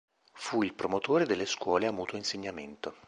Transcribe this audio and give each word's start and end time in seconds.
Fu 0.33 0.63
il 0.63 0.73
promotore 0.73 1.27
delle 1.27 1.45
scuole 1.45 1.85
a 1.85 1.91
mutuo 1.91 2.17
insegnamento. 2.17 2.95